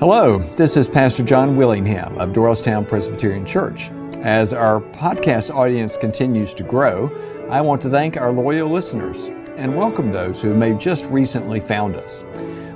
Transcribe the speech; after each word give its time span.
Hello, 0.00 0.38
this 0.56 0.76
is 0.76 0.88
Pastor 0.88 1.22
John 1.22 1.56
Willingham 1.56 2.18
of 2.18 2.30
Doylestown 2.30 2.86
Presbyterian 2.86 3.46
Church. 3.46 3.90
As 4.22 4.52
our 4.52 4.80
podcast 4.80 5.54
audience 5.54 5.96
continues 5.96 6.52
to 6.54 6.64
grow, 6.64 7.16
I 7.48 7.60
want 7.60 7.80
to 7.82 7.90
thank 7.90 8.16
our 8.16 8.32
loyal 8.32 8.68
listeners 8.68 9.28
and 9.56 9.76
welcome 9.76 10.10
those 10.10 10.42
who 10.42 10.52
may 10.52 10.70
have 10.70 10.80
just 10.80 11.04
recently 11.06 11.60
found 11.60 11.94
us. 11.94 12.24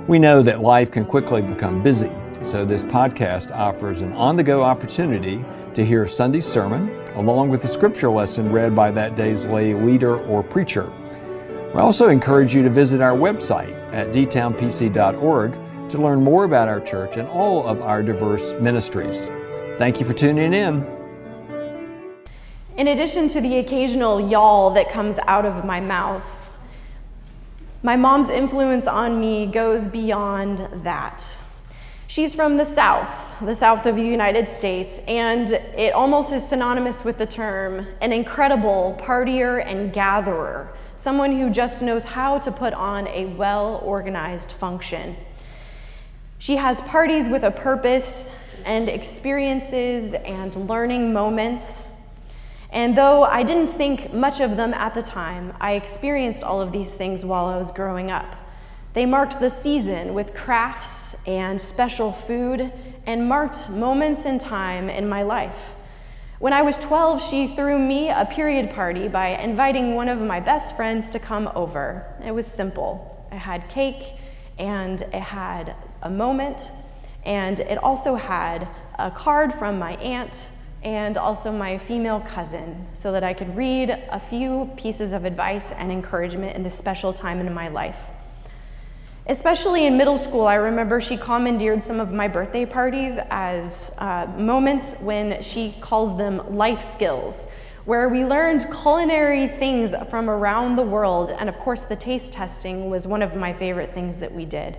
We 0.07 0.17
know 0.17 0.41
that 0.43 0.61
life 0.61 0.91
can 0.91 1.03
quickly 1.03 1.41
become 1.41 1.83
busy, 1.83 2.09
so 2.41 2.63
this 2.63 2.85
podcast 2.85 3.51
offers 3.53 3.99
an 3.99 4.13
on 4.13 4.37
the 4.37 4.43
go 4.43 4.63
opportunity 4.63 5.43
to 5.73 5.85
hear 5.85 6.07
Sunday's 6.07 6.45
sermon 6.45 6.89
along 7.15 7.49
with 7.49 7.61
the 7.61 7.67
scripture 7.67 8.09
lesson 8.09 8.49
read 8.49 8.73
by 8.73 8.91
that 8.91 9.17
day's 9.17 9.45
lay 9.45 9.73
leader 9.73 10.21
or 10.21 10.41
preacher. 10.41 10.89
We 11.75 11.81
also 11.81 12.07
encourage 12.07 12.55
you 12.55 12.63
to 12.63 12.69
visit 12.69 13.01
our 13.01 13.15
website 13.15 13.75
at 13.93 14.13
dtownpc.org 14.13 15.68
to 15.89 15.97
learn 15.97 16.23
more 16.23 16.43
about 16.43 16.67
our 16.67 16.79
church 16.79 17.17
and 17.17 17.27
all 17.27 17.67
of 17.67 17.81
our 17.81 18.03
diverse 18.03 18.53
ministries. 18.59 19.29
Thank 19.77 19.99
you 19.99 20.05
for 20.05 20.13
tuning 20.13 20.53
in. 20.53 20.85
In 22.77 22.87
addition 22.87 23.27
to 23.29 23.41
the 23.41 23.57
occasional 23.57 24.21
y'all 24.29 24.71
that 24.71 24.89
comes 24.89 25.19
out 25.19 25.45
of 25.45 25.65
my 25.65 25.79
mouth, 25.79 26.53
my 27.83 27.95
mom's 27.95 28.29
influence 28.29 28.87
on 28.87 29.19
me 29.19 29.45
goes 29.45 29.87
beyond 29.87 30.67
that. 30.83 31.37
She's 32.07 32.33
from 32.33 32.57
the 32.57 32.65
South, 32.65 33.39
the 33.39 33.53
South 33.53 33.85
of 33.85 33.95
the 33.95 34.03
United 34.03 34.47
States, 34.47 34.99
and 35.07 35.51
it 35.51 35.93
almost 35.93 36.33
is 36.33 36.47
synonymous 36.47 37.03
with 37.03 37.17
the 37.17 37.25
term 37.25 37.85
an 38.01 38.11
incredible 38.11 38.97
partier 38.99 39.63
and 39.63 39.93
gatherer, 39.93 40.73
someone 40.95 41.37
who 41.37 41.49
just 41.49 41.83
knows 41.83 42.05
how 42.05 42.39
to 42.39 42.51
put 42.51 42.73
on 42.73 43.07
a 43.09 43.27
well 43.27 43.79
organized 43.83 44.51
function. 44.51 45.15
She 46.41 46.55
has 46.55 46.79
parties 46.81 47.27
with 47.27 47.43
a 47.43 47.51
purpose 47.51 48.31
and 48.63 48.87
experiences 48.87 50.13
and 50.13 50.55
learning 50.69 51.11
moments. 51.11 51.85
And 52.71 52.97
though 52.97 53.23
I 53.23 53.43
didn't 53.43 53.67
think 53.67 54.13
much 54.13 54.39
of 54.39 54.55
them 54.55 54.73
at 54.73 54.93
the 54.93 55.01
time, 55.01 55.53
I 55.59 55.73
experienced 55.73 56.41
all 56.41 56.61
of 56.61 56.71
these 56.71 56.93
things 56.93 57.25
while 57.25 57.47
I 57.47 57.57
was 57.57 57.71
growing 57.71 58.09
up. 58.09 58.37
They 58.93 59.05
marked 59.05 59.41
the 59.41 59.49
season 59.49 60.13
with 60.13 60.33
crafts 60.33 61.13
and 61.27 61.59
special 61.59 62.13
food 62.13 62.71
and 63.05 63.27
marked 63.27 63.69
moments 63.69 64.25
in 64.25 64.39
time 64.39 64.89
in 64.89 65.09
my 65.09 65.23
life. 65.23 65.73
When 66.39 66.53
I 66.53 66.61
was 66.61 66.77
12, 66.77 67.21
she 67.21 67.47
threw 67.47 67.77
me 67.77 68.11
a 68.11 68.23
period 68.23 68.69
party 68.69 69.09
by 69.09 69.27
inviting 69.27 69.93
one 69.93 70.07
of 70.07 70.21
my 70.21 70.39
best 70.39 70.77
friends 70.77 71.09
to 71.09 71.19
come 71.19 71.51
over. 71.53 72.05
It 72.25 72.31
was 72.31 72.47
simple. 72.47 73.27
I 73.29 73.35
had 73.35 73.67
cake 73.67 74.15
and 74.59 75.01
it 75.01 75.13
had 75.13 75.75
a 76.03 76.09
moment, 76.09 76.71
and 77.25 77.59
it 77.61 77.81
also 77.81 78.15
had 78.15 78.67
a 78.99 79.09
card 79.09 79.53
from 79.53 79.79
my 79.79 79.95
aunt 79.95 80.49
and 80.83 81.17
also 81.17 81.51
my 81.51 81.77
female 81.77 82.21
cousin 82.21 82.87
so 82.93 83.11
that 83.11 83.23
I 83.23 83.33
could 83.33 83.55
read 83.55 83.89
a 84.11 84.19
few 84.19 84.69
pieces 84.77 85.11
of 85.11 85.25
advice 85.25 85.71
and 85.71 85.91
encouragement 85.91 86.55
in 86.55 86.63
this 86.63 86.75
special 86.75 87.11
time 87.11 87.39
in 87.39 87.53
my 87.53 87.67
life. 87.67 87.99
Especially 89.27 89.85
in 89.85 89.97
middle 89.97 90.17
school, 90.17 90.47
I 90.47 90.55
remember 90.55 90.99
she 91.01 91.15
commandeered 91.15 91.83
some 91.83 91.99
of 91.99 92.11
my 92.11 92.27
birthday 92.27 92.65
parties 92.65 93.19
as 93.29 93.91
uh, 93.99 94.25
moments 94.37 94.95
when 95.01 95.41
she 95.43 95.75
calls 95.81 96.17
them 96.17 96.57
life 96.57 96.81
skills, 96.81 97.47
where 97.89 98.07
we 98.07 98.23
learned 98.23 98.67
culinary 98.83 99.47
things 99.47 99.95
from 100.11 100.29
around 100.29 100.75
the 100.75 100.83
world. 100.83 101.31
And 101.31 101.49
of 101.49 101.57
course, 101.57 101.81
the 101.81 101.95
taste 101.95 102.31
testing 102.31 102.87
was 102.87 103.07
one 103.07 103.23
of 103.23 103.35
my 103.35 103.51
favorite 103.51 103.95
things 103.95 104.19
that 104.19 104.31
we 104.31 104.45
did. 104.45 104.77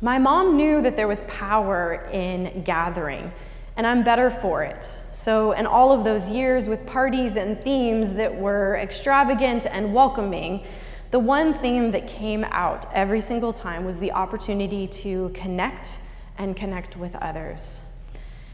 My 0.00 0.18
mom 0.18 0.56
knew 0.56 0.80
that 0.80 0.96
there 0.96 1.06
was 1.06 1.20
power 1.28 2.08
in 2.10 2.62
gathering, 2.62 3.30
and 3.76 3.86
I'm 3.86 4.02
better 4.02 4.30
for 4.30 4.62
it. 4.62 4.96
So, 5.12 5.52
in 5.52 5.66
all 5.66 5.92
of 5.92 6.04
those 6.04 6.30
years 6.30 6.68
with 6.68 6.86
parties 6.86 7.36
and 7.36 7.62
themes 7.62 8.14
that 8.14 8.34
were 8.34 8.76
extravagant 8.76 9.66
and 9.66 9.92
welcoming, 9.92 10.64
the 11.10 11.18
one 11.18 11.52
theme 11.52 11.90
that 11.90 12.08
came 12.08 12.44
out 12.44 12.86
every 12.94 13.20
single 13.20 13.52
time 13.52 13.84
was 13.84 13.98
the 13.98 14.12
opportunity 14.12 14.86
to 14.86 15.28
connect 15.34 15.98
and 16.38 16.56
connect 16.56 16.96
with 16.96 17.14
others. 17.16 17.82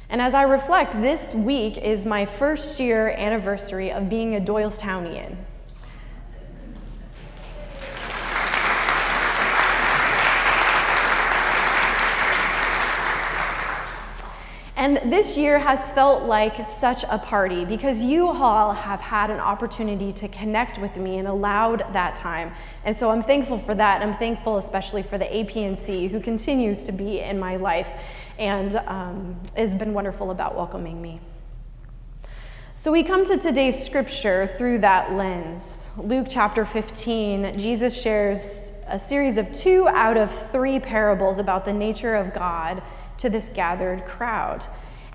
And 0.08 0.20
as 0.20 0.34
I 0.34 0.42
reflect, 0.42 1.00
this 1.00 1.34
week 1.34 1.78
is 1.78 2.04
my 2.04 2.24
first 2.24 2.78
year 2.78 3.10
anniversary 3.10 3.90
of 3.90 4.08
being 4.08 4.34
a 4.34 4.40
Doylestown 4.40 5.12
And 14.84 15.00
this 15.10 15.38
year 15.38 15.58
has 15.58 15.90
felt 15.92 16.24
like 16.24 16.66
such 16.66 17.04
a 17.04 17.16
party 17.16 17.64
because 17.64 18.02
you 18.02 18.28
all 18.28 18.74
have 18.74 19.00
had 19.00 19.30
an 19.30 19.40
opportunity 19.40 20.12
to 20.12 20.28
connect 20.28 20.78
with 20.78 20.98
me 20.98 21.16
and 21.16 21.26
allowed 21.26 21.86
that 21.94 22.14
time. 22.16 22.52
And 22.84 22.94
so 22.94 23.08
I'm 23.08 23.22
thankful 23.22 23.56
for 23.56 23.74
that. 23.76 24.02
I'm 24.02 24.12
thankful 24.18 24.58
especially 24.58 25.02
for 25.02 25.16
the 25.16 25.24
APNC 25.24 26.10
who 26.10 26.20
continues 26.20 26.82
to 26.82 26.92
be 26.92 27.20
in 27.20 27.38
my 27.38 27.56
life 27.56 27.88
and 28.38 28.76
um, 28.86 29.40
has 29.56 29.74
been 29.74 29.92
wonderful 29.92 30.30
about 30.30 30.54
welcoming 30.54 31.00
me. 31.00 31.20
So 32.76 32.90
we 32.90 33.04
come 33.04 33.24
to 33.26 33.38
today's 33.38 33.82
scripture 33.82 34.52
through 34.58 34.80
that 34.80 35.12
lens. 35.12 35.90
Luke 35.96 36.26
chapter 36.28 36.64
15, 36.64 37.58
Jesus 37.58 38.00
shares 38.00 38.72
a 38.88 38.98
series 38.98 39.38
of 39.38 39.52
two 39.52 39.86
out 39.88 40.16
of 40.16 40.32
three 40.50 40.80
parables 40.80 41.38
about 41.38 41.64
the 41.64 41.72
nature 41.72 42.16
of 42.16 42.34
God 42.34 42.82
to 43.18 43.30
this 43.30 43.48
gathered 43.48 44.04
crowd. 44.04 44.66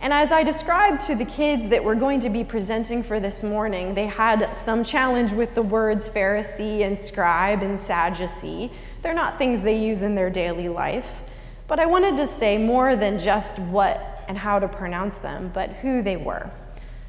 And 0.02 0.14
as 0.14 0.32
I 0.32 0.44
described 0.44 1.02
to 1.08 1.16
the 1.16 1.26
kids 1.26 1.68
that 1.68 1.84
we're 1.84 1.96
going 1.96 2.22
to 2.22 2.30
be 2.30 2.46
presenting 2.46 3.04
for 3.04 3.20
this 3.20 3.44
morning, 3.44 3.94
they 3.94 4.08
had 4.08 4.56
some 4.56 4.82
challenge 4.82 5.34
with 5.34 5.54
the 5.56 5.62
words 5.62 6.08
Pharisee 6.08 6.86
and 6.86 6.98
scribe 6.98 7.62
and 7.62 7.78
Sadducee. 7.78 8.72
They're 9.02 9.14
not 9.14 9.38
things 9.38 9.62
they 9.62 9.78
use 9.78 10.02
in 10.02 10.16
their 10.16 10.30
daily 10.30 10.70
life. 10.70 11.24
But 11.70 11.80
I 11.80 11.86
wanted 11.86 12.18
to 12.18 12.26
say 12.26 12.58
more 12.58 12.96
than 12.96 13.20
just 13.20 13.60
what 13.60 14.26
and 14.28 14.36
how 14.38 14.58
to 14.58 14.68
pronounce 14.68 15.16
them, 15.16 15.52
but 15.54 15.70
who 15.70 16.02
they 16.02 16.18
were. 16.18 16.50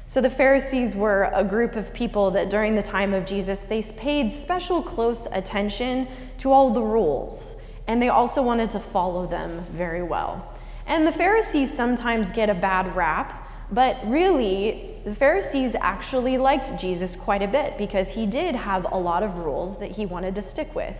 So 0.05 0.21
the 0.21 0.29
Pharisees 0.29 0.93
were 0.93 1.31
a 1.33 1.43
group 1.43 1.75
of 1.75 1.93
people 1.93 2.29
that 2.31 2.51
during 2.51 2.75
the 2.75 2.81
time 2.81 3.13
of 3.15 3.25
Jesus, 3.25 3.63
they 3.63 3.81
paid 3.81 4.31
special 4.31 4.83
close 4.83 5.25
attention 5.31 6.07
to 6.37 6.51
all 6.51 6.69
the 6.69 6.81
rules, 6.81 7.55
and 7.87 7.99
they 7.99 8.09
also 8.09 8.43
wanted 8.43 8.69
to 8.71 8.79
follow 8.79 9.25
them 9.25 9.65
very 9.71 10.03
well. 10.03 10.53
And 10.85 11.07
the 11.07 11.11
Pharisees 11.11 11.73
sometimes 11.73 12.31
get 12.31 12.49
a 12.49 12.53
bad 12.53 12.95
rap, 12.95 13.47
but 13.71 13.97
really, 14.05 14.99
the 15.05 15.15
Pharisees 15.15 15.75
actually 15.79 16.37
liked 16.37 16.77
Jesus 16.79 17.15
quite 17.15 17.41
a 17.41 17.47
bit 17.47 17.79
because 17.79 18.11
he 18.11 18.27
did 18.27 18.53
have 18.53 18.91
a 18.91 18.97
lot 18.97 19.23
of 19.23 19.39
rules 19.39 19.79
that 19.79 19.91
he 19.91 20.05
wanted 20.05 20.35
to 20.35 20.41
stick 20.43 20.75
with. 20.75 20.99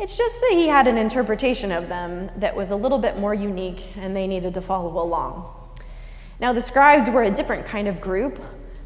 It's 0.00 0.16
just 0.16 0.40
that 0.40 0.52
he 0.52 0.68
had 0.68 0.86
an 0.86 0.96
interpretation 0.96 1.72
of 1.72 1.88
them 1.88 2.30
that 2.36 2.54
was 2.54 2.70
a 2.70 2.76
little 2.76 2.98
bit 2.98 3.18
more 3.18 3.34
unique 3.34 3.96
and 3.96 4.14
they 4.14 4.28
needed 4.28 4.54
to 4.54 4.60
follow 4.60 5.02
along. 5.02 5.52
Now, 6.38 6.52
the 6.52 6.62
scribes 6.62 7.10
were 7.10 7.24
a 7.24 7.30
different 7.32 7.66
kind 7.66 7.88
of 7.88 8.00
group. 8.00 8.40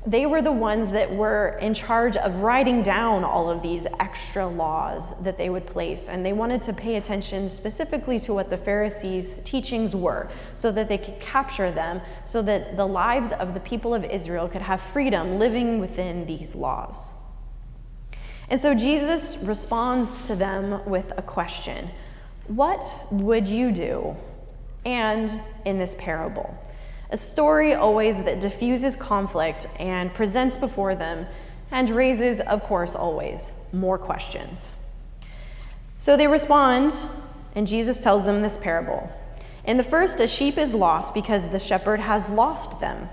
They 0.07 0.25
were 0.25 0.41
the 0.41 0.53
ones 0.53 0.91
that 0.93 1.15
were 1.15 1.59
in 1.61 1.75
charge 1.75 2.17
of 2.17 2.37
writing 2.37 2.83
down 2.83 3.25
all 3.25 3.51
of 3.51 3.63
these 3.63 3.87
extra 4.01 4.47
laws 4.47 5.15
that 5.23 5.37
they 5.37 5.51
would 5.51 5.67
place, 5.67 6.09
and 6.09 6.25
they 6.25 6.33
wanted 6.33 6.63
to 6.63 6.73
pay 6.73 6.97
attention 6.97 7.49
specifically 7.51 8.19
to 8.21 8.33
what 8.33 8.49
the 8.49 8.57
Pharisees' 8.57 9.39
teachings 9.45 9.95
were 9.95 10.29
so 10.57 10.73
that 10.73 10.89
they 10.89 10.99
could 10.99 11.21
capture 11.21 11.71
them, 11.71 12.01
so 12.25 12.41
that 12.43 12.77
the 12.77 12.87
lives 12.87 13.33
of 13.33 13.53
the 13.53 13.61
people 13.61 13.95
of 13.95 14.03
Israel 14.07 14.49
could 14.49 14.63
have 14.63 14.81
freedom 14.81 15.39
living 15.39 15.79
within 15.79 16.27
these 16.27 16.55
laws. 16.55 17.13
And 18.53 18.61
so 18.61 18.75
Jesus 18.75 19.39
responds 19.39 20.23
to 20.25 20.37
them 20.37 20.85
with 20.85 21.11
a 21.17 21.23
question 21.23 21.89
What 22.49 22.85
would 23.11 23.49
you 23.49 23.73
do? 23.73 24.15
And 24.85 25.41
in 25.65 25.79
this 25.79 25.95
parable. 25.99 26.55
A 27.09 27.17
story 27.17 27.73
always 27.73 28.17
that 28.25 28.41
diffuses 28.41 28.95
conflict 28.95 29.69
and 29.79 30.13
presents 30.13 30.57
before 30.57 30.95
them 30.95 31.27
and 31.71 31.89
raises, 31.89 32.41
of 32.41 32.63
course, 32.65 32.95
always 32.95 33.53
more 33.73 33.97
questions. 33.97 34.75
So 35.97 36.19
they 36.19 36.27
respond, 36.27 36.93
and 37.55 37.67
Jesus 37.67 38.03
tells 38.03 38.27
them 38.27 38.43
this 38.43 38.59
parable. 38.59 39.11
In 39.65 39.79
the 39.79 39.85
first, 39.85 40.21
a 40.21 40.29
sheep 40.29 40.59
is 40.59 40.75
lost 40.75 41.15
because 41.15 41.49
the 41.49 41.59
shepherd 41.59 42.01
has 42.01 42.29
lost 42.29 42.81
them. 42.81 43.09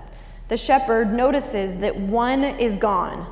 The 0.48 0.58
shepherd 0.58 1.14
notices 1.14 1.78
that 1.78 1.96
one 1.96 2.44
is 2.44 2.76
gone, 2.76 3.26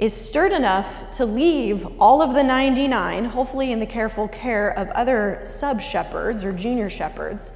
is 0.00 0.16
stirred 0.16 0.52
enough 0.52 1.10
to 1.12 1.26
leave 1.26 1.86
all 2.00 2.22
of 2.22 2.34
the 2.34 2.42
99, 2.42 3.26
hopefully 3.26 3.70
in 3.70 3.78
the 3.78 3.86
careful 3.86 4.26
care 4.28 4.70
of 4.70 4.88
other 4.88 5.42
sub 5.44 5.80
shepherds 5.80 6.42
or 6.42 6.52
junior 6.52 6.88
shepherds 6.88 7.52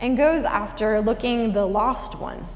and 0.00 0.16
goes 0.16 0.44
after 0.44 1.00
looking 1.00 1.52
the 1.52 1.64
lost 1.64 2.18
one. 2.18 2.46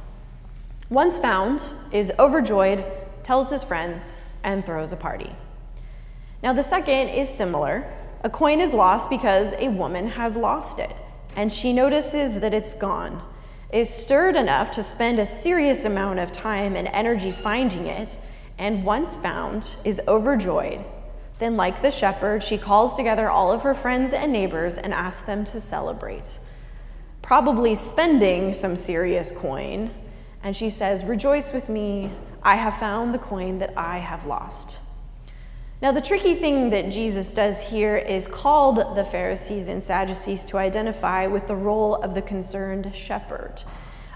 Once 0.91 1.21
found, 1.21 1.63
is 1.93 2.11
overjoyed, 2.19 2.85
tells 3.23 3.49
his 3.49 3.63
friends, 3.63 4.17
and 4.43 4.67
throws 4.67 4.93
a 4.93 4.97
party. 4.97 5.31
Now, 6.43 6.53
the 6.53 6.65
second 6.65 7.09
is 7.09 7.29
similar. 7.31 7.91
A 8.25 8.31
coin 8.31 8.61
is 8.61 8.73
lost 8.73 9.09
because 9.09 9.53
a 9.53 9.69
woman 9.69 10.09
has 10.09 10.35
lost 10.35 10.81
it. 10.81 10.95
and 11.37 11.53
she 11.53 11.73
notices 11.73 12.41
that 12.41 12.53
it's 12.53 12.75
gone, 12.75 13.23
is 13.71 13.89
stirred 13.89 14.35
enough 14.35 14.73
to 14.73 14.83
spend 14.83 15.21
a 15.21 15.27
serious 15.27 15.85
amount 15.85 16.19
of 16.19 16.33
time 16.33 16.75
and 16.75 16.89
energy 16.89 17.31
finding 17.31 17.87
it, 17.87 18.19
and 18.59 18.85
once 18.85 19.15
found, 19.15 19.77
is 19.85 20.01
overjoyed. 20.09 20.85
Then, 21.39 21.57
like 21.57 21.83
the 21.83 21.91
shepherd, 21.91 22.43
she 22.43 22.59
calls 22.59 22.93
together 22.93 23.31
all 23.31 23.53
of 23.53 23.63
her 23.63 23.75
friends 23.75 24.13
and 24.13 24.33
neighbors 24.33 24.77
and 24.77 24.93
asks 24.93 25.23
them 25.23 25.45
to 25.45 25.61
celebrate. 25.61 26.39
Probably 27.23 27.75
spending 27.75 28.55
some 28.55 28.77
serious 28.77 29.31
coin, 29.31 29.91
and 30.43 30.57
she 30.57 30.71
says, 30.71 31.05
Rejoice 31.05 31.53
with 31.53 31.69
me, 31.69 32.11
I 32.43 32.57
have 32.57 32.77
found 32.79 33.15
the 33.15 33.19
coin 33.19 33.59
that 33.59 33.73
I 33.77 33.99
have 33.99 34.27
lost. 34.27 34.79
Now, 35.81 35.93
the 35.93 36.01
tricky 36.01 36.35
thing 36.35 36.71
that 36.71 36.91
Jesus 36.91 37.33
does 37.33 37.63
here 37.63 37.97
is 37.97 38.27
called 38.27 38.97
the 38.97 39.05
Pharisees 39.05 39.69
and 39.69 39.81
Sadducees 39.81 40.45
to 40.47 40.59
identify 40.59 41.29
with 41.29 41.47
the 41.47 41.55
role 41.55 41.95
of 41.95 42.15
the 42.15 42.23
concerned 42.23 42.93
shepherd, 42.97 43.63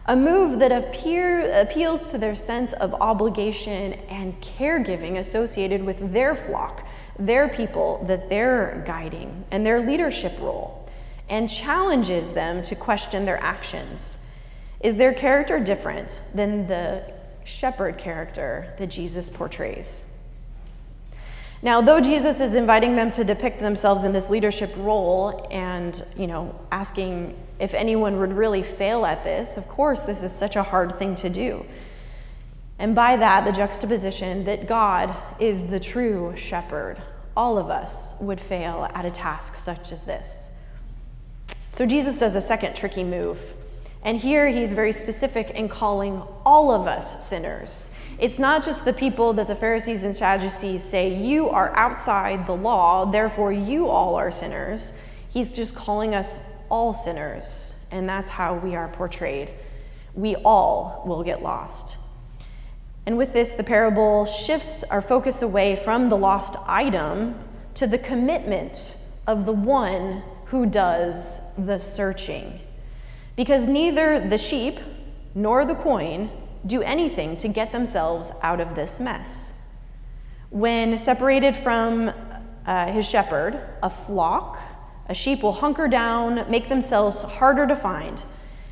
a 0.06 0.16
move 0.16 0.58
that 0.58 0.72
appear, 0.72 1.60
appeals 1.60 2.10
to 2.10 2.18
their 2.18 2.34
sense 2.34 2.72
of 2.72 2.92
obligation 2.94 3.92
and 4.08 4.40
caregiving 4.40 5.18
associated 5.18 5.84
with 5.84 6.12
their 6.12 6.34
flock, 6.34 6.84
their 7.18 7.48
people 7.48 8.04
that 8.08 8.28
they're 8.28 8.82
guiding, 8.86 9.44
and 9.50 9.64
their 9.64 9.80
leadership 9.80 10.36
role, 10.40 10.88
and 11.28 11.48
challenges 11.48 12.32
them 12.32 12.62
to 12.62 12.74
question 12.74 13.24
their 13.24 13.40
actions. 13.42 14.18
Is 14.80 14.96
their 14.96 15.14
character 15.14 15.60
different 15.60 16.20
than 16.34 16.66
the 16.66 17.04
shepherd 17.44 17.96
character 17.96 18.74
that 18.78 18.88
Jesus 18.88 19.30
portrays? 19.30 20.02
Now, 21.64 21.80
though 21.80 22.00
Jesus 22.00 22.40
is 22.40 22.54
inviting 22.54 22.96
them 22.96 23.12
to 23.12 23.22
depict 23.22 23.60
themselves 23.60 24.02
in 24.02 24.12
this 24.12 24.28
leadership 24.28 24.74
role 24.76 25.46
and, 25.50 26.04
you 26.16 26.26
know, 26.26 26.58
asking 26.72 27.38
if 27.60 27.72
anyone 27.72 28.18
would 28.18 28.32
really 28.32 28.64
fail 28.64 29.06
at 29.06 29.22
this, 29.22 29.56
of 29.56 29.68
course, 29.68 30.02
this 30.02 30.24
is 30.24 30.32
such 30.32 30.56
a 30.56 30.62
hard 30.64 30.98
thing 30.98 31.14
to 31.16 31.30
do. 31.30 31.64
And 32.80 32.96
by 32.96 33.14
that, 33.16 33.44
the 33.44 33.52
juxtaposition 33.52 34.44
that 34.44 34.66
God 34.66 35.14
is 35.38 35.68
the 35.68 35.78
true 35.78 36.34
shepherd. 36.34 37.00
All 37.36 37.56
of 37.56 37.70
us 37.70 38.14
would 38.20 38.40
fail 38.40 38.90
at 38.92 39.04
a 39.04 39.10
task 39.10 39.54
such 39.54 39.92
as 39.92 40.02
this. 40.02 40.50
So 41.70 41.86
Jesus 41.86 42.18
does 42.18 42.34
a 42.34 42.40
second 42.40 42.74
tricky 42.74 43.04
move. 43.04 43.54
And 44.02 44.18
here 44.18 44.48
he's 44.48 44.72
very 44.72 44.92
specific 44.92 45.50
in 45.50 45.68
calling 45.68 46.20
all 46.44 46.72
of 46.72 46.88
us 46.88 47.24
sinners 47.24 47.90
it's 48.22 48.38
not 48.38 48.64
just 48.64 48.84
the 48.84 48.92
people 48.92 49.32
that 49.32 49.48
the 49.48 49.54
Pharisees 49.56 50.04
and 50.04 50.14
Sadducees 50.14 50.84
say, 50.84 51.12
you 51.12 51.48
are 51.48 51.74
outside 51.74 52.46
the 52.46 52.54
law, 52.54 53.04
therefore 53.04 53.50
you 53.50 53.88
all 53.88 54.14
are 54.14 54.30
sinners. 54.30 54.92
He's 55.28 55.50
just 55.50 55.74
calling 55.74 56.14
us 56.14 56.36
all 56.68 56.94
sinners, 56.94 57.74
and 57.90 58.08
that's 58.08 58.28
how 58.28 58.54
we 58.54 58.76
are 58.76 58.86
portrayed. 58.86 59.50
We 60.14 60.36
all 60.36 61.02
will 61.04 61.24
get 61.24 61.42
lost. 61.42 61.98
And 63.06 63.18
with 63.18 63.32
this, 63.32 63.50
the 63.50 63.64
parable 63.64 64.24
shifts 64.24 64.84
our 64.84 65.02
focus 65.02 65.42
away 65.42 65.74
from 65.74 66.08
the 66.08 66.16
lost 66.16 66.54
item 66.68 67.34
to 67.74 67.88
the 67.88 67.98
commitment 67.98 68.98
of 69.26 69.46
the 69.46 69.52
one 69.52 70.22
who 70.44 70.64
does 70.66 71.40
the 71.58 71.76
searching. 71.76 72.60
Because 73.34 73.66
neither 73.66 74.20
the 74.20 74.38
sheep 74.38 74.78
nor 75.34 75.64
the 75.64 75.74
coin 75.74 76.30
do 76.66 76.82
anything 76.82 77.36
to 77.38 77.48
get 77.48 77.72
themselves 77.72 78.32
out 78.42 78.60
of 78.60 78.74
this 78.74 79.00
mess. 79.00 79.52
When 80.50 80.98
separated 80.98 81.56
from 81.56 82.12
uh, 82.66 82.92
his 82.92 83.08
shepherd, 83.08 83.60
a 83.82 83.90
flock, 83.90 84.58
a 85.08 85.14
sheep 85.14 85.42
will 85.42 85.52
hunker 85.52 85.88
down, 85.88 86.48
make 86.50 86.68
themselves 86.68 87.22
harder 87.22 87.66
to 87.66 87.74
find, 87.74 88.22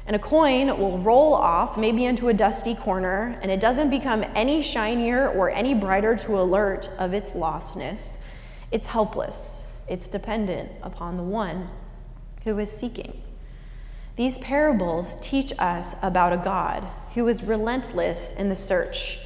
and 0.07 0.15
a 0.15 0.19
coin 0.19 0.79
will 0.79 0.99
roll 0.99 1.35
off, 1.35 1.77
maybe 1.77 2.05
into 2.05 2.29
a 2.29 2.35
dusty 2.35 2.75
corner, 2.75 3.39
and 3.43 3.51
it 3.51 3.61
doesn't 3.61 3.91
become 3.91 4.25
any 4.35 4.63
shinier 4.63 5.29
or 5.29 5.51
any 5.51 5.75
brighter 5.75 6.17
to 6.17 6.41
alert 6.41 6.89
of 6.99 7.13
its 7.13 7.33
lostness. 7.33 8.19
It's 8.71 8.87
helpless, 8.87 9.67
it's 9.89 10.07
dependent 10.07 10.71
upon 10.83 11.17
the 11.17 11.23
one 11.23 11.69
who 12.45 12.59
is 12.59 12.71
seeking. 12.71 13.21
These 14.17 14.39
parables 14.39 15.17
teach 15.21 15.53
us 15.59 15.95
about 16.03 16.33
a 16.33 16.37
God 16.37 16.87
who 17.15 17.27
is 17.29 17.43
relentless 17.43 18.33
in 18.33 18.49
the 18.49 18.57
search 18.57 19.19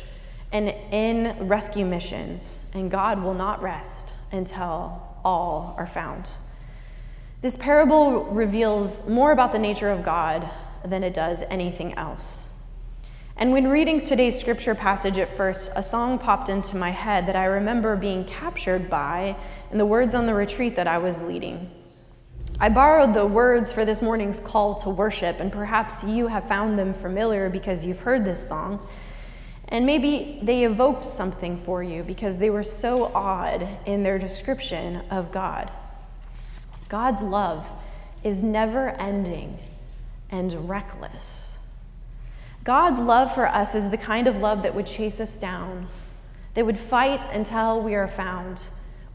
and 0.52 0.68
in 0.68 1.48
rescue 1.48 1.84
missions, 1.84 2.58
and 2.72 2.90
God 2.90 3.22
will 3.22 3.34
not 3.34 3.62
rest 3.62 4.14
until 4.30 5.02
all 5.24 5.74
are 5.78 5.86
found. 5.86 6.28
This 7.40 7.56
parable 7.56 8.24
reveals 8.24 9.06
more 9.08 9.32
about 9.32 9.52
the 9.52 9.58
nature 9.58 9.90
of 9.90 10.04
God 10.04 10.48
than 10.84 11.02
it 11.02 11.12
does 11.12 11.42
anything 11.50 11.92
else. 11.94 12.46
And 13.36 13.52
when 13.52 13.66
reading 13.66 14.00
today's 14.00 14.38
scripture 14.38 14.76
passage 14.76 15.18
at 15.18 15.36
first, 15.36 15.72
a 15.74 15.82
song 15.82 16.20
popped 16.20 16.48
into 16.48 16.76
my 16.76 16.90
head 16.90 17.26
that 17.26 17.34
I 17.34 17.46
remember 17.46 17.96
being 17.96 18.24
captured 18.24 18.88
by 18.88 19.34
in 19.72 19.78
the 19.78 19.84
words 19.84 20.14
on 20.14 20.26
the 20.26 20.34
retreat 20.34 20.76
that 20.76 20.86
I 20.86 20.98
was 20.98 21.20
leading. 21.20 21.68
I 22.60 22.68
borrowed 22.68 23.14
the 23.14 23.26
words 23.26 23.72
for 23.72 23.84
this 23.84 24.00
morning's 24.00 24.38
call 24.38 24.76
to 24.76 24.90
worship, 24.90 25.40
and 25.40 25.50
perhaps 25.50 26.04
you 26.04 26.28
have 26.28 26.46
found 26.46 26.78
them 26.78 26.94
familiar 26.94 27.50
because 27.50 27.84
you've 27.84 28.00
heard 28.00 28.24
this 28.24 28.46
song. 28.46 28.86
And 29.68 29.84
maybe 29.84 30.38
they 30.40 30.64
evoked 30.64 31.02
something 31.02 31.58
for 31.58 31.82
you 31.82 32.04
because 32.04 32.38
they 32.38 32.50
were 32.50 32.62
so 32.62 33.06
odd 33.06 33.66
in 33.86 34.04
their 34.04 34.20
description 34.20 35.02
of 35.10 35.32
God. 35.32 35.70
God's 36.88 37.22
love 37.22 37.68
is 38.22 38.42
never 38.42 38.90
ending 39.00 39.58
and 40.30 40.68
reckless. 40.68 41.58
God's 42.62 43.00
love 43.00 43.34
for 43.34 43.48
us 43.48 43.74
is 43.74 43.90
the 43.90 43.98
kind 43.98 44.28
of 44.28 44.36
love 44.36 44.62
that 44.62 44.74
would 44.74 44.86
chase 44.86 45.18
us 45.18 45.34
down, 45.34 45.88
that 46.54 46.64
would 46.64 46.78
fight 46.78 47.26
until 47.32 47.80
we 47.80 47.96
are 47.96 48.08
found, 48.08 48.62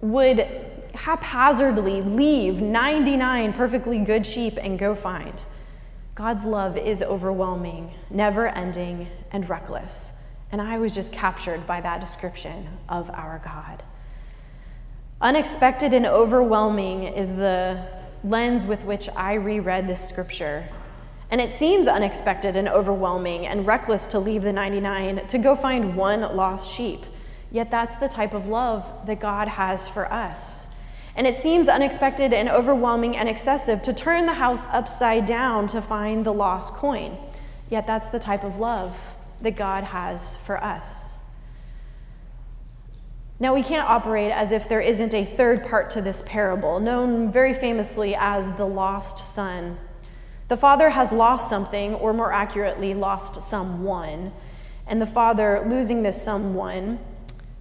would 0.02 0.46
haphazardly 0.94 2.02
leave 2.02 2.62
99 2.62 3.54
perfectly 3.54 4.00
good 4.00 4.26
sheep 4.26 4.58
and 4.62 4.78
go 4.78 4.96
find. 4.96 5.44
God's 6.16 6.44
love 6.44 6.78
is 6.78 7.02
overwhelming, 7.02 7.92
never 8.10 8.48
ending, 8.48 9.08
and 9.32 9.48
reckless. 9.50 10.12
And 10.52 10.62
I 10.62 10.78
was 10.78 10.96
just 10.96 11.12
captured 11.12 11.66
by 11.66 11.80
that 11.82 12.02
description 12.02 12.68
of 12.90 13.10
our 13.12 13.42
God. 13.44 13.84
Unexpected 15.22 15.94
and 15.94 16.06
overwhelming 16.06 17.04
is 17.04 17.36
the 17.36 17.86
lens 18.24 18.66
with 18.66 18.84
which 18.84 19.10
I 19.16 19.36
reread 19.36 19.88
this 19.88 20.08
scripture. 20.08 20.68
And 21.32 21.40
it 21.40 21.52
seems 21.52 21.88
unexpected 21.88 22.56
and 22.56 22.68
overwhelming 22.68 23.46
and 23.46 23.68
reckless 23.68 24.08
to 24.08 24.20
leave 24.20 24.42
the 24.42 24.54
99 24.54 25.28
to 25.28 25.38
go 25.38 25.56
find 25.56 25.96
one 25.96 26.22
lost 26.36 26.74
sheep. 26.74 27.06
Yet 27.52 27.70
that's 27.70 27.96
the 27.96 28.08
type 28.08 28.34
of 28.34 28.48
love 28.48 28.86
that 29.06 29.20
God 29.20 29.48
has 29.48 29.88
for 29.88 30.12
us. 30.12 30.68
And 31.16 31.28
it 31.28 31.36
seems 31.36 31.68
unexpected 31.68 32.34
and 32.34 32.50
overwhelming 32.50 33.18
and 33.18 33.28
excessive 33.28 33.82
to 33.84 33.94
turn 33.94 34.26
the 34.26 34.34
house 34.34 34.66
upside 34.68 35.26
down 35.26 35.68
to 35.68 35.82
find 35.82 36.26
the 36.26 36.34
lost 36.34 36.74
coin. 36.74 37.18
Yet 37.70 37.86
that's 37.86 38.08
the 38.08 38.20
type 38.20 38.44
of 38.44 38.58
love 38.58 38.98
that 39.42 39.56
God 39.56 39.86
has 39.86 40.36
for 40.38 40.64
us. 40.64 41.18
Now, 43.42 43.54
we 43.54 43.64
can't 43.64 43.90
operate 43.90 44.32
as 44.32 44.52
if 44.52 44.68
there 44.68 44.82
isn't 44.82 45.14
a 45.14 45.24
third 45.24 45.66
part 45.66 45.90
to 45.92 46.02
this 46.02 46.22
parable, 46.26 46.82
known 46.82 47.32
very 47.32 47.54
famously 47.54 48.14
as 48.14 48.52
the 48.58 48.66
lost 48.66 49.26
son. 49.26 49.78
The 50.50 50.58
father 50.58 50.90
has 50.90 51.14
lost 51.14 51.48
something, 51.48 51.94
or 51.96 52.12
more 52.12 52.34
accurately, 52.34 52.94
lost 52.94 53.42
someone. 53.42 54.34
And 54.86 55.02
the 55.02 55.08
father, 55.08 55.66
losing 55.70 56.04
this 56.04 56.22
someone, 56.22 57.00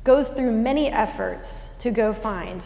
goes 0.02 0.28
through 0.28 0.50
many 0.50 0.88
efforts 0.88 1.68
to 1.78 1.92
go 1.92 2.12
find. 2.12 2.64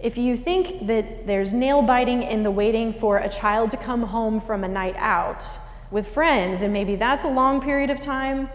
If 0.00 0.16
you 0.16 0.34
think 0.34 0.86
that 0.86 1.26
there's 1.26 1.52
nail 1.52 1.82
biting 1.82 2.22
in 2.22 2.42
the 2.42 2.50
waiting 2.50 2.92
for 2.92 3.18
a 3.18 3.28
child 3.28 3.70
to 3.70 3.76
come 3.76 4.04
home 4.04 4.40
from 4.40 4.64
a 4.64 4.68
night 4.68 4.96
out 4.96 5.44
with 5.90 6.08
friends, 6.08 6.62
and 6.62 6.72
maybe 6.72 6.96
that's 6.96 7.24
a 7.24 7.28
long 7.28 7.60
period 7.60 7.90
of 7.90 8.00
time, 8.00 8.48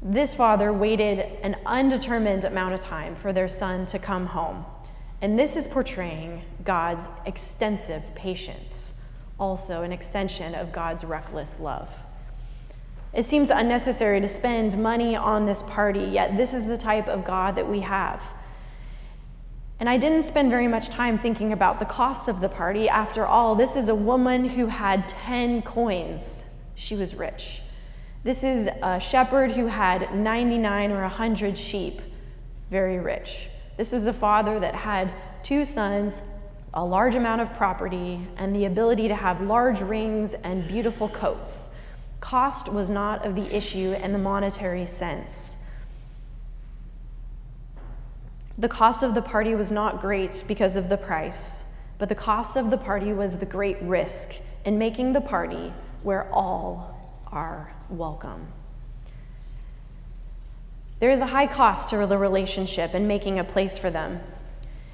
this 0.00 0.34
father 0.34 0.72
waited 0.72 1.18
an 1.42 1.56
undetermined 1.66 2.44
amount 2.44 2.72
of 2.72 2.80
time 2.80 3.14
for 3.14 3.32
their 3.32 3.48
son 3.48 3.84
to 3.86 3.98
come 3.98 4.26
home. 4.26 4.64
And 5.20 5.38
this 5.38 5.54
is 5.54 5.66
portraying 5.66 6.42
God's 6.64 7.10
extensive 7.26 8.14
patience, 8.14 8.94
also 9.38 9.82
an 9.82 9.92
extension 9.92 10.54
of 10.54 10.72
God's 10.72 11.04
reckless 11.04 11.60
love. 11.60 11.90
It 13.12 13.24
seems 13.24 13.50
unnecessary 13.50 14.20
to 14.22 14.28
spend 14.28 14.78
money 14.78 15.14
on 15.14 15.44
this 15.44 15.62
party, 15.62 16.04
yet 16.04 16.38
this 16.38 16.54
is 16.54 16.64
the 16.66 16.78
type 16.78 17.08
of 17.08 17.24
God 17.24 17.54
that 17.56 17.68
we 17.68 17.80
have. 17.80 18.22
And 19.78 19.88
I 19.90 19.98
didn't 19.98 20.22
spend 20.22 20.50
very 20.50 20.68
much 20.68 20.88
time 20.88 21.18
thinking 21.18 21.52
about 21.52 21.78
the 21.78 21.84
cost 21.84 22.28
of 22.28 22.40
the 22.40 22.48
party. 22.48 22.88
After 22.88 23.26
all, 23.26 23.54
this 23.54 23.76
is 23.76 23.88
a 23.88 23.94
woman 23.94 24.48
who 24.48 24.66
had 24.66 25.08
10 25.08 25.62
coins. 25.62 26.44
She 26.74 26.96
was 26.96 27.14
rich. 27.14 27.60
This 28.24 28.42
is 28.42 28.68
a 28.82 28.98
shepherd 28.98 29.52
who 29.52 29.66
had 29.66 30.14
99 30.14 30.92
or 30.92 31.02
100 31.02 31.58
sheep, 31.58 32.00
very 32.70 32.98
rich. 32.98 33.48
This 33.76 33.92
was 33.92 34.06
a 34.06 34.12
father 34.12 34.58
that 34.58 34.74
had 34.74 35.12
two 35.42 35.64
sons, 35.64 36.22
a 36.72 36.84
large 36.84 37.14
amount 37.14 37.42
of 37.42 37.52
property, 37.54 38.26
and 38.38 38.56
the 38.56 38.64
ability 38.64 39.08
to 39.08 39.14
have 39.14 39.42
large 39.42 39.80
rings 39.80 40.32
and 40.34 40.66
beautiful 40.66 41.08
coats. 41.08 41.68
Cost 42.20 42.72
was 42.72 42.88
not 42.88 43.24
of 43.26 43.36
the 43.36 43.54
issue 43.54 43.92
in 43.92 44.12
the 44.12 44.18
monetary 44.18 44.86
sense. 44.86 45.58
The 48.58 48.68
cost 48.68 49.02
of 49.02 49.14
the 49.14 49.22
party 49.22 49.54
was 49.54 49.70
not 49.70 50.00
great 50.00 50.42
because 50.48 50.76
of 50.76 50.88
the 50.88 50.96
price, 50.96 51.64
but 51.98 52.08
the 52.08 52.14
cost 52.14 52.56
of 52.56 52.70
the 52.70 52.78
party 52.78 53.12
was 53.12 53.36
the 53.36 53.46
great 53.46 53.80
risk 53.82 54.36
in 54.64 54.78
making 54.78 55.12
the 55.12 55.20
party 55.20 55.74
where 56.02 56.32
all 56.32 57.14
are 57.30 57.74
welcome. 57.90 58.46
There 61.00 61.10
is 61.10 61.20
a 61.20 61.26
high 61.26 61.46
cost 61.46 61.90
to 61.90 62.06
the 62.06 62.16
relationship 62.16 62.94
and 62.94 63.06
making 63.06 63.38
a 63.38 63.44
place 63.44 63.76
for 63.76 63.90
them. 63.90 64.20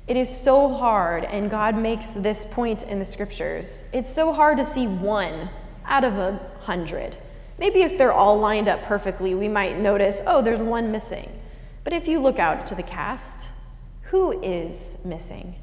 It 0.09 0.16
is 0.16 0.28
so 0.28 0.69
hard, 0.69 1.23
and 1.25 1.49
God 1.49 1.76
makes 1.76 2.14
this 2.14 2.45
point 2.45 2.83
in 2.83 2.99
the 2.99 3.04
scriptures. 3.04 3.85
It's 3.92 4.12
so 4.12 4.33
hard 4.33 4.59
to 4.59 4.64
see 4.64 4.88
one 4.88 5.50
out 5.85 6.02
of 6.02 6.19
a 6.19 6.40
hundred. 6.62 7.16
Maybe 7.57 7.83
if 7.83 7.97
they're 7.97 8.12
all 8.12 8.40
lined 8.40 8.66
up 8.66 8.83
perfectly, 8.83 9.37
we 9.37 9.49
might 9.49 9.78
notice, 9.78 10.21
oh, 10.26 10.42
there's 10.42 10.61
one 10.61 10.90
missing. 10.90 11.31
But 11.85 11.93
if 11.93 12.07
you 12.07 12.21
look 12.21 12.39
out 12.39 12.67
to 12.69 12.75
the 12.75 12.83
cast, 12.83 13.51
who 14.03 14.41
is 14.43 14.99
missing? 15.05 15.57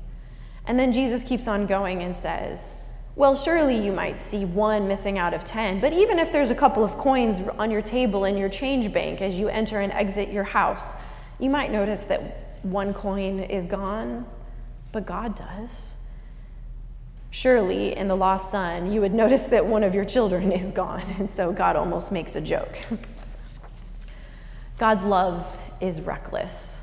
And 0.66 0.78
then 0.78 0.92
Jesus 0.92 1.24
keeps 1.24 1.48
on 1.48 1.66
going 1.66 2.02
and 2.02 2.16
says, 2.16 2.76
well, 3.16 3.36
surely 3.36 3.78
you 3.78 3.92
might 3.92 4.20
see 4.20 4.46
one 4.46 4.88
missing 4.88 5.18
out 5.18 5.34
of 5.34 5.44
10, 5.44 5.82
but 5.82 5.92
even 5.94 6.20
if 6.20 6.32
there's 6.32 6.52
a 6.52 6.56
couple 6.56 6.84
of 6.84 6.98
coins 6.98 7.42
on 7.58 7.70
your 7.70 7.82
table 7.82 8.26
in 8.26 8.38
your 8.38 8.50
change 8.50 8.94
bank 8.94 9.22
as 9.22 9.38
you 9.38 9.50
enter 9.50 9.82
and 9.82 9.92
exit 9.92 10.30
your 10.30 10.46
house, 10.46 10.94
you 11.38 11.50
might 11.50 11.72
notice 11.72 12.04
that 12.04 12.56
one 12.64 12.94
coin 12.94 13.40
is 13.40 13.68
gone, 13.68 14.26
but 14.92 15.06
God 15.06 15.36
does. 15.36 15.90
Surely, 17.32 17.96
in 17.96 18.08
the 18.08 18.16
lost 18.16 18.52
son, 18.52 18.92
you 18.92 19.02
would 19.02 19.14
notice 19.14 19.48
that 19.48 19.66
one 19.66 19.84
of 19.84 19.94
your 19.94 20.06
children 20.06 20.52
is 20.52 20.72
gone, 20.72 21.02
and 21.20 21.30
so 21.30 21.52
God 21.52 21.76
almost 21.76 22.12
makes 22.12 22.36
a 22.36 22.42
joke. 22.42 22.78
God's 24.78 25.04
love 25.04 25.46
is 25.82 26.02
reckless. 26.02 26.80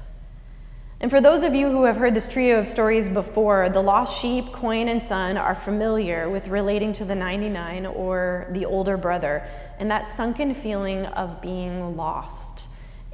And 0.98 1.10
for 1.10 1.20
those 1.20 1.42
of 1.42 1.54
you 1.54 1.70
who 1.70 1.84
have 1.84 1.96
heard 1.96 2.14
this 2.14 2.26
trio 2.26 2.58
of 2.58 2.66
stories 2.66 3.08
before, 3.08 3.68
the 3.68 3.82
lost 3.82 4.18
sheep, 4.18 4.50
coin, 4.52 4.88
and 4.88 5.02
son 5.02 5.36
are 5.36 5.54
familiar 5.54 6.30
with 6.30 6.48
relating 6.48 6.94
to 6.94 7.04
the 7.04 7.14
99 7.14 7.84
or 7.84 8.46
the 8.50 8.64
older 8.64 8.96
brother 8.96 9.46
and 9.78 9.90
that 9.90 10.08
sunken 10.08 10.54
feeling 10.54 11.04
of 11.06 11.42
being 11.42 11.96
lost 11.96 12.68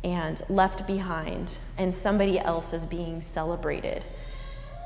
and 0.05 0.43
left 0.49 0.87
behind, 0.87 1.59
and 1.79 1.95
somebody 1.95 2.39
else 2.39 2.73
is 2.73 2.87
being 2.87 3.21
celebrated. 3.21 4.05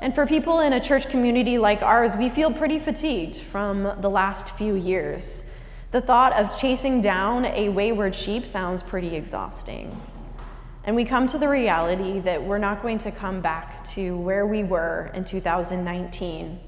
And 0.01 0.13
for 0.13 0.25
people 0.27 0.59
in 0.59 0.73
a 0.73 0.79
church 0.79 1.09
community 1.09 1.57
like 1.57 1.81
ours, 1.81 2.15
we 2.15 2.29
feel 2.29 2.51
pretty 2.51 2.77
fatigued 2.77 3.37
from 3.37 3.83
the 3.99 4.09
last 4.09 4.49
few 4.51 4.75
years. 4.75 5.43
The 5.91 6.01
thought 6.01 6.33
of 6.33 6.57
chasing 6.59 7.01
down 7.01 7.45
a 7.45 7.69
wayward 7.69 8.13
sheep 8.13 8.45
sounds 8.45 8.83
pretty 8.83 9.15
exhausting. 9.15 9.99
And 10.87 10.95
we 10.95 11.03
come 11.03 11.27
to 11.27 11.37
the 11.37 11.49
reality 11.49 12.21
that 12.21 12.41
we're 12.41 12.59
not 12.59 12.81
going 12.81 12.97
to 12.99 13.11
come 13.11 13.41
back 13.41 13.83
to 13.89 14.17
where 14.17 14.47
we 14.47 14.63
were 14.63 15.11
in 15.13 15.25
2019. 15.25 16.59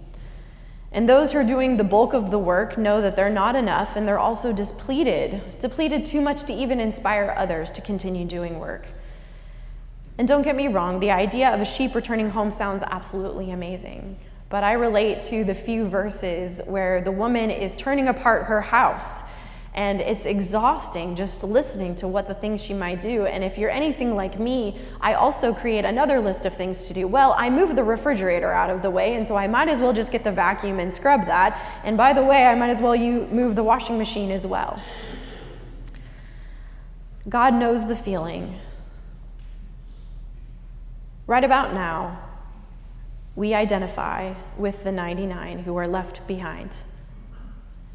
And 0.91 1.07
those 1.07 1.31
who 1.31 1.37
are 1.37 1.43
doing 1.45 1.77
the 1.77 1.85
bulk 1.85 2.13
of 2.13 2.29
the 2.29 2.37
work 2.37 2.77
know 2.77 2.99
that 2.99 3.15
they're 3.15 3.29
not 3.29 3.55
enough 3.55 3.95
and 3.95 4.05
they're 4.05 4.19
also 4.19 4.51
depleted, 4.51 5.41
depleted 5.59 6.05
too 6.05 6.19
much 6.19 6.43
to 6.43 6.53
even 6.53 6.81
inspire 6.81 7.33
others 7.37 7.71
to 7.71 7.81
continue 7.81 8.25
doing 8.25 8.59
work. 8.59 8.87
And 10.17 10.27
don't 10.27 10.41
get 10.41 10.57
me 10.57 10.67
wrong, 10.67 10.99
the 10.99 11.11
idea 11.11 11.53
of 11.53 11.61
a 11.61 11.65
sheep 11.65 11.95
returning 11.95 12.31
home 12.31 12.51
sounds 12.51 12.83
absolutely 12.83 13.51
amazing. 13.51 14.19
But 14.49 14.65
I 14.65 14.73
relate 14.73 15.21
to 15.23 15.45
the 15.45 15.55
few 15.55 15.87
verses 15.87 16.59
where 16.65 16.99
the 16.99 17.11
woman 17.11 17.51
is 17.51 17.73
turning 17.73 18.09
apart 18.09 18.47
her 18.47 18.59
house 18.59 19.23
and 19.79 20.01
it's 20.01 20.25
exhausting 20.25 21.15
just 21.15 21.41
listening 21.41 21.95
to 21.95 22.05
what 22.05 22.27
the 22.27 22.33
things 22.33 22.61
she 22.61 22.73
might 22.73 22.99
do. 22.99 23.25
And 23.25 23.45
if 23.45 23.57
you're 23.57 23.69
anything 23.69 24.13
like 24.13 24.37
me, 24.37 24.77
I 24.99 25.13
also 25.13 25.53
create 25.53 25.85
another 25.85 26.19
list 26.19 26.45
of 26.45 26.53
things 26.53 26.83
to 26.89 26.93
do. 26.93 27.07
Well, 27.07 27.33
I 27.37 27.49
move 27.49 27.77
the 27.77 27.83
refrigerator 27.85 28.51
out 28.51 28.69
of 28.69 28.81
the 28.81 28.89
way, 28.89 29.15
and 29.15 29.25
so 29.25 29.37
I 29.37 29.47
might 29.47 29.69
as 29.69 29.79
well 29.79 29.93
just 29.93 30.11
get 30.11 30.25
the 30.25 30.33
vacuum 30.33 30.81
and 30.81 30.91
scrub 30.91 31.25
that. 31.27 31.81
And 31.85 31.95
by 31.95 32.11
the 32.11 32.21
way, 32.21 32.45
I 32.45 32.55
might 32.55 32.71
as 32.71 32.81
well 32.81 32.93
you 32.93 33.25
move 33.31 33.55
the 33.55 33.63
washing 33.63 33.97
machine 33.97 34.31
as 34.31 34.45
well. 34.45 34.83
God 37.29 37.53
knows 37.53 37.87
the 37.87 37.95
feeling. 37.95 38.59
Right 41.25 41.45
about 41.45 41.73
now, 41.73 42.19
we 43.33 43.53
identify 43.53 44.33
with 44.57 44.83
the 44.83 44.91
99 44.91 45.59
who 45.59 45.77
are 45.77 45.87
left 45.87 46.27
behind 46.27 46.75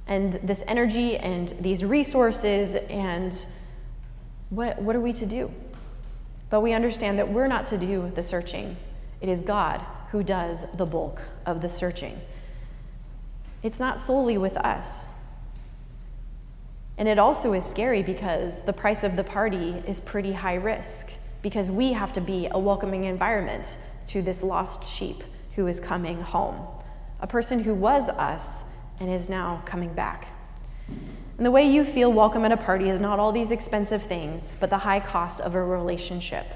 and 0.06 0.34
this 0.34 0.62
energy 0.68 1.16
and 1.16 1.49
these 1.61 1.84
resources 1.84 2.75
and 2.75 3.46
what, 4.50 4.80
what 4.80 4.94
are 4.94 5.00
we 5.00 5.12
to 5.14 5.26
do? 5.26 5.50
But 6.50 6.61
we 6.61 6.73
understand 6.73 7.18
that 7.18 7.30
we're 7.30 7.49
not 7.49 7.66
to 7.68 7.78
do 7.78 8.12
the 8.14 8.23
searching. 8.23 8.76
It 9.20 9.28
is 9.28 9.40
God 9.40 9.84
who 10.11 10.23
does 10.23 10.64
the 10.75 10.87
bulk 10.87 11.20
of 11.46 11.61
the 11.61 11.68
searching. 11.68 12.20
It's 13.62 13.80
not 13.80 14.00
solely 14.00 14.37
with 14.37 14.56
us. 14.58 15.08
And 16.96 17.08
it 17.08 17.18
also 17.18 17.54
is 17.54 17.64
scary 17.64 18.02
because 18.02 18.62
the 18.62 18.73
price 18.73 19.02
of 19.02 19.16
the 19.16 19.25
party 19.25 19.82
is 19.87 19.99
pretty 19.99 20.32
high 20.32 20.54
risk 20.54 21.12
because 21.42 21.70
we 21.70 21.92
have 21.92 22.12
to 22.12 22.20
be 22.20 22.46
a 22.50 22.58
welcoming 22.58 23.04
environment 23.04 23.76
to 24.08 24.23
this 24.23 24.42
lost 24.42 24.84
sheep 24.84 25.25
who 25.56 25.66
is 25.66 25.80
coming 25.80 26.20
home. 26.20 26.66
A 27.20 27.26
person 27.26 27.64
who 27.64 27.75
was 27.75 28.08
us 28.08 28.64
and 29.01 29.11
is 29.11 29.29
now 29.29 29.63
coming 29.65 29.93
back. 29.93 30.29
And 31.37 31.45
the 31.45 31.51
way 31.51 31.69
you 31.69 31.85
feel 31.85 32.13
welcome 32.13 32.45
at 32.45 32.53
a 32.53 32.57
party 32.57 32.89
is 32.89 33.01
not 33.01 33.19
all 33.19 33.33
these 33.33 33.51
expensive 33.51 34.03
things, 34.03 34.53
but 34.61 34.71
the 34.71 34.79
high 34.79 35.01
cost 35.01 35.41
of 35.41 35.55
a 35.55 35.63
relationship. 35.63 36.47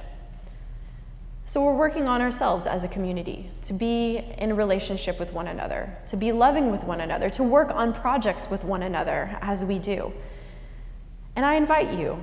So 1.46 1.64
we're 1.64 1.74
working 1.74 2.06
on 2.06 2.20
ourselves 2.20 2.66
as 2.66 2.84
a 2.84 2.88
community 2.88 3.50
to 3.62 3.72
be 3.72 4.18
in 4.36 4.54
relationship 4.54 5.18
with 5.18 5.32
one 5.32 5.48
another, 5.48 5.96
to 6.08 6.16
be 6.16 6.30
loving 6.30 6.70
with 6.70 6.84
one 6.84 7.00
another, 7.00 7.30
to 7.30 7.42
work 7.42 7.70
on 7.70 7.94
projects 7.94 8.50
with 8.50 8.64
one 8.64 8.82
another 8.82 9.36
as 9.40 9.64
we 9.64 9.78
do. 9.78 10.12
And 11.34 11.46
I 11.46 11.54
invite 11.54 11.98
you 11.98 12.22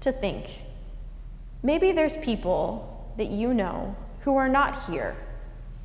to 0.00 0.12
think 0.12 0.60
maybe 1.62 1.92
there's 1.92 2.16
people 2.18 3.12
that 3.16 3.28
you 3.28 3.54
know 3.54 3.96
who 4.20 4.36
are 4.36 4.48
not 4.48 4.84
here, 4.84 5.16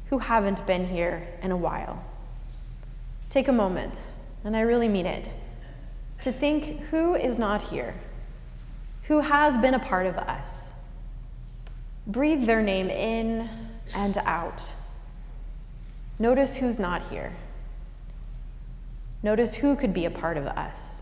who 0.07 0.19
haven't 0.19 0.67
been 0.67 0.85
here 0.85 1.27
in 1.41 1.51
a 1.51 1.57
while. 1.57 2.03
Take 3.33 3.47
a 3.47 3.51
moment, 3.51 3.99
and 4.43 4.55
I 4.55 4.61
really 4.61 4.87
mean 4.87 5.07
it, 5.07 5.27
to 6.21 6.31
think 6.31 6.81
who 6.91 7.15
is 7.15 7.39
not 7.39 7.63
here, 7.63 7.95
who 9.05 9.21
has 9.21 9.57
been 9.57 9.73
a 9.73 9.79
part 9.79 10.05
of 10.05 10.19
us. 10.19 10.75
Breathe 12.05 12.45
their 12.45 12.61
name 12.61 12.91
in 12.91 13.49
and 13.95 14.19
out. 14.19 14.71
Notice 16.19 16.57
who's 16.57 16.77
not 16.77 17.09
here. 17.09 17.33
Notice 19.23 19.55
who 19.55 19.75
could 19.75 19.95
be 19.95 20.05
a 20.05 20.11
part 20.11 20.37
of 20.37 20.45
us. 20.45 21.01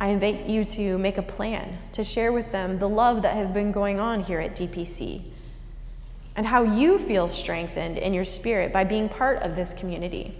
I 0.00 0.10
invite 0.10 0.46
you 0.46 0.64
to 0.64 0.96
make 0.96 1.18
a 1.18 1.22
plan 1.22 1.76
to 1.90 2.04
share 2.04 2.30
with 2.30 2.52
them 2.52 2.78
the 2.78 2.88
love 2.88 3.22
that 3.22 3.34
has 3.34 3.50
been 3.50 3.72
going 3.72 3.98
on 3.98 4.22
here 4.22 4.38
at 4.38 4.54
DPC 4.54 5.22
and 6.36 6.46
how 6.46 6.62
you 6.62 7.00
feel 7.00 7.26
strengthened 7.26 7.98
in 7.98 8.14
your 8.14 8.24
spirit 8.24 8.72
by 8.72 8.84
being 8.84 9.08
part 9.08 9.42
of 9.42 9.56
this 9.56 9.74
community. 9.74 10.36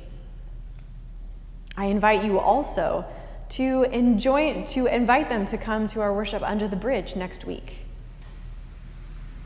I 1.77 1.87
invite 1.87 2.25
you 2.25 2.39
also 2.39 3.05
to 3.51 3.83
enjoy 3.85 4.65
to 4.69 4.87
invite 4.87 5.29
them 5.29 5.45
to 5.47 5.59
come 5.59 5.87
to 5.89 6.01
our 6.01 6.13
worship 6.15 6.43
under 6.43 6.69
the 6.69 6.77
bridge 6.77 7.17
next 7.17 7.45
week. 7.45 7.87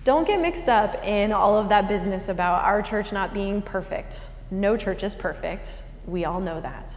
Don't 0.04 0.26
get 0.26 0.40
mixed 0.40 0.68
up 0.68 1.04
in 1.04 1.33
all 1.33 1.56
of 1.56 1.68
that 1.71 1.88
business 1.88 2.28
about 2.28 2.64
our 2.64 2.80
church 2.83 3.12
not 3.12 3.35
being 3.35 3.61
perfect. 3.61 4.28
No 4.52 4.76
church 4.76 5.02
is 5.02 5.16
perfect. 5.16 5.83
We 6.06 6.25
all 6.25 6.40
know 6.40 6.61
that. 6.61 6.97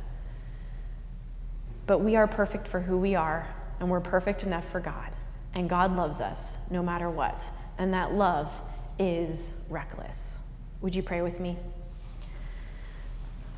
But 1.87 1.99
we 1.99 2.15
are 2.15 2.27
perfect 2.27 2.67
for 2.67 2.81
who 2.81 2.99
we 2.99 3.15
are, 3.15 3.47
and 3.79 3.89
we're 3.89 3.99
perfect 3.99 4.43
enough 4.43 4.69
for 4.69 4.79
God. 4.79 5.09
And 5.55 5.67
God 5.67 5.95
loves 5.95 6.21
us 6.21 6.59
no 6.69 6.83
matter 6.83 7.09
what. 7.09 7.49
And 7.79 7.91
that 7.95 8.13
love 8.13 8.51
is 8.99 9.49
reckless. 9.69 10.37
Would 10.81 10.95
you 10.95 11.01
pray 11.01 11.23
with 11.23 11.39
me? 11.39 11.57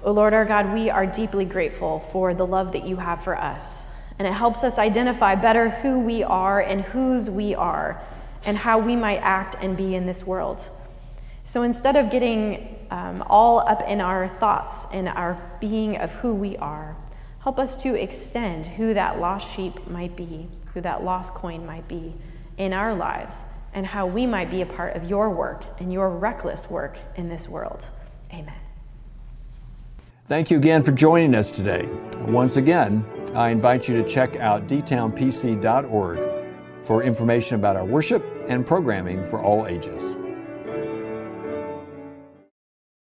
O 0.04 0.10
oh 0.10 0.12
Lord 0.14 0.34
our 0.34 0.46
God, 0.46 0.74
we 0.74 0.90
are 0.90 1.06
deeply 1.06 1.46
grateful 1.46 2.00
for 2.00 2.34
the 2.34 2.46
love 2.46 2.72
that 2.72 2.88
you 2.88 2.96
have 2.98 3.24
for 3.24 3.38
us. 3.38 3.84
And 4.18 4.28
it 4.28 4.34
helps 4.34 4.64
us 4.64 4.80
identify 4.80 5.36
better 5.36 5.70
who 5.70 6.00
we 6.00 6.24
are 6.24 6.60
and 6.60 6.82
whose 6.82 7.30
we 7.30 7.54
are 7.54 8.02
and 8.44 8.58
how 8.58 8.80
we 8.80 8.96
might 8.96 9.18
act 9.18 9.56
and 9.62 9.78
be 9.78 9.94
in 9.94 10.08
this 10.08 10.26
world. 10.26 10.66
So 11.44 11.62
instead 11.62 11.96
of 11.96 12.10
getting 12.10 12.80
um, 12.90 13.24
all 13.28 13.60
up 13.60 13.84
in 13.88 14.02
our 14.02 14.28
thoughts 14.40 14.86
and 14.92 15.08
our 15.08 15.42
being 15.60 15.98
of 15.98 16.12
who 16.16 16.34
we 16.34 16.58
are, 16.58 16.96
help 17.42 17.60
us 17.60 17.76
to 17.84 17.94
extend 17.94 18.66
who 18.66 18.94
that 18.96 19.20
lost 19.20 19.56
sheep 19.56 19.88
might 19.88 20.16
be, 20.16 20.48
who 20.74 20.82
that 20.82 21.04
lost 21.04 21.34
coin 21.34 21.66
might 21.66 21.88
be 21.88 22.16
in 22.58 22.74
our 22.74 22.96
lives, 22.96 23.44
and 23.74 23.86
how 23.86 24.08
we 24.08 24.26
might 24.26 24.50
be 24.50 24.62
a 24.62 24.66
part 24.66 24.96
of 24.96 25.10
your 25.10 25.30
work 25.30 25.64
and 25.80 25.94
your 25.94 26.10
reckless 26.10 26.70
work 26.70 26.98
in 27.16 27.30
this 27.30 27.48
world. 27.48 27.88
Amen. 28.34 28.71
Thank 30.32 30.50
you 30.50 30.56
again 30.56 30.82
for 30.82 30.94
joining 30.94 31.36
us 31.36 31.52
today. 31.52 31.90
Once 32.20 32.56
again, 32.56 33.06
I 33.36 33.50
invite 33.50 33.90
you 33.90 34.02
to 34.02 34.08
check 34.08 34.38
out 34.38 34.66
dtownpc.org 34.66 36.20
for 36.84 37.04
information 37.04 37.56
about 37.56 37.76
our 37.76 37.84
worship 37.84 38.26
and 38.48 38.66
programming 38.66 39.28
for 39.28 39.42
all 39.42 39.68
ages. 39.68 40.16